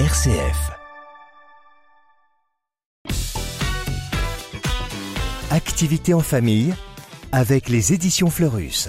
RCF. 0.00 0.72
Activité 5.52 6.14
en 6.14 6.18
famille 6.18 6.74
avec 7.30 7.68
les 7.68 7.92
éditions 7.92 8.28
Fleurus. 8.28 8.88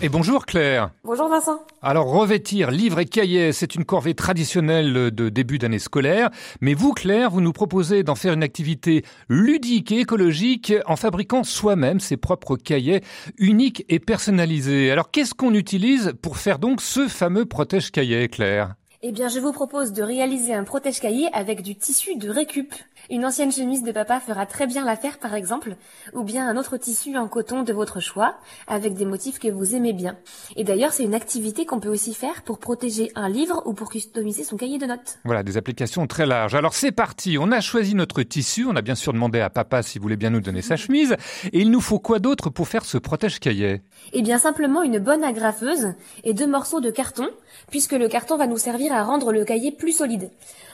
Et 0.00 0.08
bonjour 0.08 0.46
Claire. 0.46 0.90
Bonjour 1.04 1.28
Vincent. 1.28 1.60
Alors 1.82 2.06
revêtir 2.06 2.70
livres 2.70 3.00
et 3.00 3.04
cahiers, 3.04 3.52
c'est 3.52 3.74
une 3.74 3.84
corvée 3.84 4.14
traditionnelle 4.14 5.10
de 5.10 5.28
début 5.28 5.58
d'année 5.58 5.78
scolaire, 5.78 6.30
mais 6.62 6.72
vous 6.72 6.94
Claire, 6.94 7.30
vous 7.30 7.42
nous 7.42 7.52
proposez 7.52 8.02
d'en 8.02 8.14
faire 8.14 8.32
une 8.32 8.42
activité 8.42 9.04
ludique 9.28 9.92
et 9.92 10.00
écologique 10.00 10.72
en 10.86 10.96
fabriquant 10.96 11.44
soi-même 11.44 12.00
ses 12.00 12.16
propres 12.16 12.56
cahiers 12.56 13.02
uniques 13.36 13.84
et 13.90 13.98
personnalisés. 13.98 14.90
Alors 14.90 15.10
qu'est-ce 15.10 15.34
qu'on 15.34 15.52
utilise 15.52 16.14
pour 16.22 16.38
faire 16.38 16.58
donc 16.58 16.80
ce 16.80 17.06
fameux 17.06 17.44
protège-cahier 17.44 18.30
Claire? 18.30 18.76
Eh 19.04 19.10
bien, 19.10 19.26
je 19.26 19.40
vous 19.40 19.50
propose 19.50 19.92
de 19.92 20.00
réaliser 20.00 20.54
un 20.54 20.62
protège-cahier 20.62 21.28
avec 21.32 21.62
du 21.62 21.74
tissu 21.74 22.14
de 22.14 22.30
récup. 22.30 22.72
Une 23.10 23.26
ancienne 23.26 23.50
chemise 23.50 23.82
de 23.82 23.90
papa 23.90 24.20
fera 24.20 24.46
très 24.46 24.68
bien 24.68 24.84
l'affaire, 24.84 25.18
par 25.18 25.34
exemple, 25.34 25.74
ou 26.12 26.22
bien 26.22 26.48
un 26.48 26.56
autre 26.56 26.76
tissu 26.76 27.16
en 27.16 27.26
coton 27.26 27.64
de 27.64 27.72
votre 27.72 27.98
choix, 27.98 28.36
avec 28.68 28.94
des 28.94 29.04
motifs 29.04 29.40
que 29.40 29.48
vous 29.48 29.74
aimez 29.74 29.92
bien. 29.92 30.16
Et 30.54 30.62
d'ailleurs, 30.62 30.92
c'est 30.92 31.02
une 31.02 31.16
activité 31.16 31.66
qu'on 31.66 31.80
peut 31.80 31.88
aussi 31.88 32.14
faire 32.14 32.42
pour 32.42 32.60
protéger 32.60 33.10
un 33.16 33.28
livre 33.28 33.64
ou 33.66 33.74
pour 33.74 33.90
customiser 33.90 34.44
son 34.44 34.56
cahier 34.56 34.78
de 34.78 34.86
notes. 34.86 35.18
Voilà, 35.24 35.42
des 35.42 35.56
applications 35.56 36.06
très 36.06 36.24
larges. 36.24 36.54
Alors 36.54 36.74
c'est 36.74 36.92
parti, 36.92 37.38
on 37.38 37.50
a 37.50 37.60
choisi 37.60 37.96
notre 37.96 38.22
tissu, 38.22 38.66
on 38.68 38.76
a 38.76 38.82
bien 38.82 38.94
sûr 38.94 39.12
demandé 39.12 39.40
à 39.40 39.50
papa 39.50 39.82
s'il 39.82 40.00
voulait 40.00 40.16
bien 40.16 40.30
nous 40.30 40.40
donner 40.40 40.62
sa 40.62 40.76
chemise, 40.82 41.16
et 41.52 41.58
il 41.58 41.72
nous 41.72 41.80
faut 41.80 41.98
quoi 41.98 42.20
d'autre 42.20 42.50
pour 42.50 42.68
faire 42.68 42.84
ce 42.84 42.98
protège-cahier 42.98 43.82
Eh 44.12 44.22
bien, 44.22 44.38
simplement 44.38 44.84
une 44.84 45.00
bonne 45.00 45.24
agrafeuse 45.24 45.94
et 46.22 46.34
deux 46.34 46.46
morceaux 46.46 46.80
de 46.80 46.92
carton, 46.92 47.28
puisque 47.68 47.92
le 47.92 48.06
carton 48.06 48.36
va 48.36 48.46
nous 48.46 48.58
servir 48.58 48.91
à 48.92 49.02
rendre 49.02 49.32
le 49.32 49.44
cahier 49.44 49.72
plus 49.72 49.92
solide. 49.92 50.30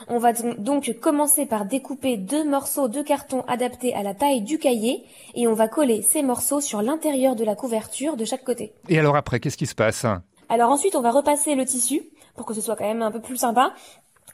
On 0.07 0.17
va 0.17 0.33
donc 0.33 0.93
commencer 1.01 1.45
par 1.45 1.65
découper 1.65 2.17
deux 2.17 2.43
morceaux 2.43 2.87
de 2.87 3.01
carton 3.01 3.43
adaptés 3.47 3.93
à 3.93 4.03
la 4.03 4.13
taille 4.13 4.41
du 4.41 4.57
cahier 4.57 5.03
et 5.35 5.47
on 5.47 5.53
va 5.53 5.67
coller 5.67 6.01
ces 6.01 6.23
morceaux 6.23 6.61
sur 6.61 6.81
l'intérieur 6.81 7.35
de 7.35 7.43
la 7.43 7.55
couverture 7.55 8.15
de 8.17 8.25
chaque 8.25 8.43
côté. 8.43 8.73
Et 8.87 8.99
alors 8.99 9.15
après, 9.15 9.39
qu'est-ce 9.39 9.57
qui 9.57 9.67
se 9.67 9.75
passe? 9.75 10.05
Alors 10.49 10.71
ensuite, 10.71 10.95
on 10.95 11.01
va 11.01 11.11
repasser 11.11 11.55
le 11.55 11.65
tissu 11.65 12.01
pour 12.35 12.45
que 12.45 12.53
ce 12.53 12.61
soit 12.61 12.75
quand 12.75 12.87
même 12.87 13.01
un 13.01 13.11
peu 13.11 13.21
plus 13.21 13.37
sympa 13.37 13.73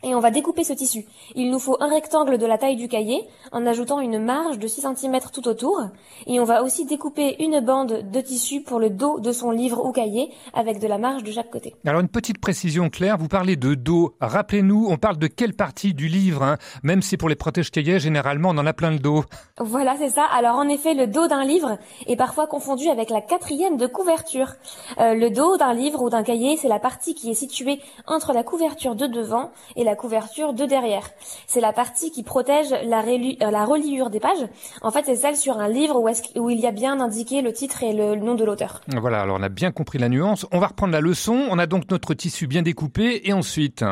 et 0.04 0.16
on 0.16 0.20
va 0.20 0.32
découper 0.32 0.64
ce 0.64 0.74
tissu. 0.74 1.06
Il 1.36 1.50
nous 1.50 1.60
faut 1.60 1.78
un 1.80 1.88
rectangle 1.88 2.38
de 2.38 2.46
la 2.46 2.58
taille 2.58 2.76
du 2.76 2.88
cahier 2.88 3.22
en 3.52 3.66
ajoutant 3.66 4.00
une 4.00 4.20
marge 4.20 4.60
de 4.60 4.68
6 4.68 4.88
cm 4.96 5.20
tout 5.34 5.48
autour 5.48 5.82
et 6.28 6.40
on 6.40 6.44
va 6.44 6.64
aussi 6.64 6.86
découper 6.86 7.44
une 7.44 7.60
bande 7.60 8.10
de 8.12 8.22
tissu 8.22 8.62
pour 8.62 8.80
le 8.80 8.90
dos 8.90 9.20
de 9.20 9.32
son 9.32 9.52
livre 9.52 9.86
ou 9.86 9.92
cahier 9.92 10.32
avec 10.54 10.80
de 10.80 10.88
la 10.88 10.98
marge 10.98 11.24
de 11.24 11.32
chaque 11.32 11.50
côté. 11.50 11.76
Alors 11.86 12.02
une 12.02 12.10
petite 12.10 12.40
précision 12.40 12.90
claire, 12.90 13.18
vous 13.18 13.28
parlez 13.28 13.56
de 13.56 13.76
dos. 13.76 14.16
Rappelez-nous, 14.22 14.88
on 14.90 14.98
parle 14.98 15.18
de 15.18 15.28
quelle 15.28 15.54
partie 15.54 15.94
du 15.94 16.08
livre 16.08 16.44
hein 16.44 16.58
Même 16.84 17.02
si 17.02 17.18
pour 17.18 17.30
les 17.30 17.36
protège-cahiers, 17.36 18.00
généralement 18.00 18.50
on 18.50 18.58
en 18.58 18.66
a 18.66 18.74
plein 18.74 18.92
le 18.92 19.00
dos. 19.00 19.24
Voilà, 19.60 19.96
c'est 19.98 20.10
ça. 20.10 20.26
Alors 20.26 20.56
en 20.56 20.68
effet, 20.68 20.94
le 20.94 21.08
dos 21.08 21.28
d'un 21.28 21.46
livre 21.46 21.78
est 22.08 22.16
parfois 22.16 22.48
confondu 22.48 22.90
avec 22.90 23.10
la 23.10 23.22
quatrième 23.22 23.78
de 23.78 23.88
couverture. 23.88 24.54
Euh, 25.00 25.14
le 25.14 25.30
dos 25.30 25.58
d'un 25.58 25.74
livre 25.74 26.02
ou 26.02 26.10
d'un 26.10 26.24
cahier, 26.24 26.58
c'est 26.58 26.68
la 26.68 26.80
partie 26.80 27.16
qui 27.16 27.32
est 27.32 27.36
située 27.36 27.80
entre 28.08 28.34
la 28.34 28.44
couverture 28.44 28.96
de 28.96 29.08
devant 29.08 29.52
et 29.76 29.84
la 29.86 29.96
couverture 29.96 30.54
de 30.54 30.66
derrière. 30.66 31.10
C'est 31.48 31.62
la 31.62 31.72
partie 31.72 32.12
qui 32.12 32.24
protège 32.24 32.72
la, 32.84 33.04
euh, 33.04 33.52
la 33.52 33.66
reliure 33.66 34.10
des 34.10 34.20
pages. 34.20 34.46
En 34.82 34.92
fait, 34.92 35.06
c'est 35.06 35.16
celle 35.16 35.38
sur 35.38 35.58
un 35.58 35.70
livre 35.70 36.00
où, 36.00 36.10
où, 36.40 36.50
il 36.50 36.60
y 36.60 36.68
a 36.68 36.72
bien 36.72 37.00
indiqué 37.00 37.42
le 37.42 37.54
titre 37.54 37.84
et 37.84 37.94
le, 37.94 38.16
nom 38.16 38.36
de 38.36 38.44
l'auteur. 38.44 38.82
Voilà, 38.88 39.22
alors 39.22 39.38
on 39.40 39.44
a 39.44 39.50
bien 39.50 39.72
compris 39.72 40.00
la 40.00 40.10
nuance. 40.10 40.46
On 40.52 40.60
va 40.60 40.68
reprendre 40.68 40.94
la 40.94 41.02
leçon. 41.02 41.48
On 41.50 41.60
a 41.60 41.68
donc 41.68 41.90
notre 41.90 42.14
tissu 42.14 42.48
bien 42.48 42.62
découpé 42.62 43.22
et 43.24 43.34
ensuite... 43.34 43.84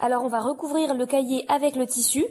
Alors 0.00 0.24
on 0.24 0.28
va 0.28 0.40
recouvrir 0.40 0.94
le 0.94 1.06
cahier 1.06 1.44
avec 1.48 1.74
le 1.74 1.86
tissu. 1.86 2.24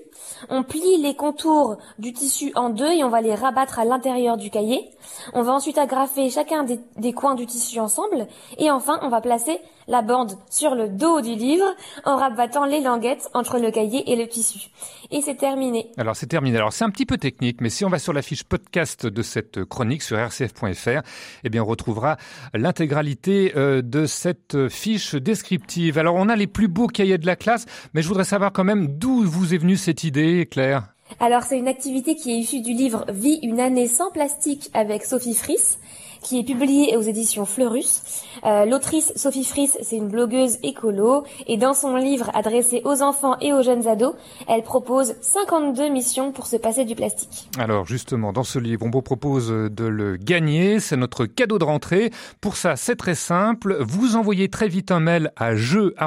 On 0.50 0.64
plie 0.64 0.98
les 1.02 1.16
contours 1.16 1.78
du 2.00 2.14
tissu 2.14 2.52
en 2.56 2.70
deux 2.70 2.92
et 2.92 3.04
on 3.04 3.10
va 3.10 3.22
les 3.22 3.36
rabattre 3.36 3.80
à 3.80 3.86
l'intérieur 3.86 4.38
du 4.38 4.50
cahier. 4.50 4.90
On 5.34 5.42
va 5.42 5.54
ensuite 5.54 5.78
agrafer 5.78 6.30
chacun 6.30 6.64
des, 6.64 7.14
coins 7.14 7.36
du 7.36 7.46
tissu 7.46 7.80
ensemble. 7.80 8.28
Et 8.58 8.72
enfin, 8.72 9.00
on 9.02 9.10
va 9.10 9.22
placer 9.22 9.60
la 9.88 10.02
bande 10.02 10.34
sur 10.50 10.76
le 10.76 10.90
dos 10.90 11.22
du 11.22 11.36
livre 11.36 11.66
en 12.04 12.18
rabattant 12.18 12.66
les 12.66 12.82
languettes 12.82 13.30
entre 13.34 13.58
le 13.58 13.72
cahier 13.72 14.12
et 14.12 14.18
le 14.18 14.28
tissu. 14.28 14.70
Et 15.12 15.22
c'est 15.22 15.36
terminé. 15.36 15.92
Alors 15.98 16.16
c'est 16.16 16.28
terminé. 16.28 16.58
Alors 16.58 16.74
c'est 16.74 16.84
un 16.84 16.90
petit 16.90 17.06
peu 17.06 17.18
technique, 17.18 17.62
mais 17.62 17.70
si 17.70 17.86
on 17.86 17.90
va 17.90 18.00
sur 18.00 18.12
la 18.12 18.22
fiche 18.22 18.44
podcast 18.44 19.06
de 19.06 19.22
cette 19.22 19.64
chronique 19.64 20.02
sur 20.04 20.18
rcf.fr, 20.18 21.02
eh 21.44 21.50
bien 21.50 21.64
on 21.64 21.66
retrouvera 21.66 22.18
l'intégralité 22.54 23.54
euh, 23.56 23.82
de 23.82 24.06
cette 24.06 24.68
fiche 24.68 25.16
descriptive. 25.16 25.98
Alors 25.98 26.16
on 26.16 26.28
a 26.28 26.36
les 26.36 26.48
plus 26.48 26.68
beaux 26.68 26.88
cahiers 26.88 27.18
de 27.18 27.26
la 27.26 27.37
classe, 27.38 27.66
mais 27.94 28.02
je 28.02 28.08
voudrais 28.08 28.24
savoir 28.24 28.52
quand 28.52 28.64
même 28.64 28.88
d'où 28.88 29.24
vous 29.24 29.54
est 29.54 29.58
venue 29.58 29.78
cette 29.78 30.04
idée, 30.04 30.48
Claire? 30.50 30.94
Alors 31.20 31.44
c'est 31.44 31.58
une 31.58 31.68
activité 31.68 32.16
qui 32.16 32.32
est 32.32 32.38
issue 32.38 32.62
du 32.62 32.74
livre 32.74 33.06
Vie 33.10 33.40
une 33.42 33.60
année 33.60 33.88
sans 33.88 34.12
plastique 34.12 34.70
avec 34.74 35.06
Sophie 35.06 35.36
Fris 35.36 35.78
qui 36.28 36.40
est 36.40 36.44
publié 36.44 36.98
aux 36.98 37.02
éditions 37.02 37.46
Fleurus. 37.46 38.02
Euh, 38.44 38.66
L'autrice 38.66 39.14
Sophie 39.16 39.46
Fris, 39.46 39.70
c'est 39.82 39.96
une 39.96 40.10
blogueuse 40.10 40.58
écolo 40.62 41.24
et 41.48 41.56
dans 41.56 41.74
son 41.74 41.96
livre 41.96 42.30
adressé 42.34 42.82
aux 42.84 43.02
enfants 43.02 43.38
et 43.40 43.54
aux 43.54 43.62
jeunes 43.64 43.88
ados, 43.88 44.14
elle 44.50 44.62
propose 44.62 45.16
52 45.22 45.88
missions 45.88 46.34
pour 46.34 46.48
se 46.48 46.58
passer 46.58 46.84
du 46.84 46.96
plastique. 46.96 47.48
Alors 47.58 47.86
justement, 47.86 48.34
dans 48.34 48.44
ce 48.44 48.60
livre, 48.60 48.86
on 48.86 48.90
vous 48.90 49.02
propose 49.02 49.48
de 49.48 49.86
le 49.86 50.18
gagner, 50.18 50.82
c'est 50.82 50.98
notre 50.98 51.26
cadeau 51.26 51.60
de 51.60 51.64
rentrée. 51.64 52.12
Pour 52.42 52.58
ça, 52.58 52.76
c'est 52.76 52.98
très 52.98 53.16
simple, 53.16 53.78
vous 53.80 54.18
envoyez 54.18 54.50
très 54.50 54.68
vite 54.68 54.92
un 54.92 55.00
mail 55.00 55.32
à 55.38 55.56
jeu@rcf.fr, 55.56 56.04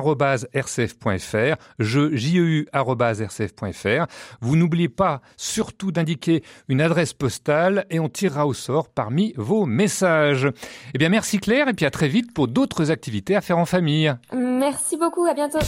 jeu 1.78 2.14
jeu@rcf.fr. 2.14 4.06
Vous 4.42 4.56
n'oubliez 4.56 4.90
pas 4.90 5.22
surtout 5.38 5.92
d'indiquer 5.92 6.42
une 6.68 6.82
adresse 6.82 7.14
postale 7.14 7.86
et 7.88 8.00
on 8.00 8.10
tirera 8.10 8.46
au 8.46 8.52
sort 8.52 8.90
parmi 8.90 9.32
vos 9.38 9.64
messages. 9.64 10.09
Eh 10.94 10.98
bien, 10.98 11.08
merci 11.08 11.38
Claire, 11.38 11.68
et 11.68 11.74
puis 11.74 11.86
à 11.86 11.90
très 11.90 12.08
vite 12.08 12.32
pour 12.32 12.48
d'autres 12.48 12.90
activités 12.90 13.36
à 13.36 13.40
faire 13.40 13.58
en 13.58 13.66
famille. 13.66 14.12
Merci 14.34 14.96
beaucoup, 14.96 15.26
à 15.26 15.34
bientôt. 15.34 15.58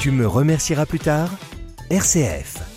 Tu 0.00 0.10
me 0.10 0.26
remercieras 0.26 0.86
plus 0.86 1.00
tard 1.00 1.30
RCF. 1.90 2.67